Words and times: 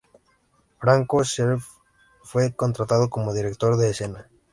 Franco 0.79 1.23
Zeffirelli 1.23 1.61
fue 2.23 2.55
contratado 2.55 3.11
como 3.11 3.35
director 3.35 3.77
de 3.77 3.91
escena. 3.91 4.27